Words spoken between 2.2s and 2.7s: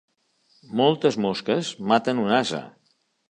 un ase.